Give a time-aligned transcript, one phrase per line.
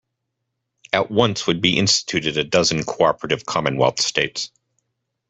[0.93, 4.49] At once would be instituted a dozen cooperative commonwealth states.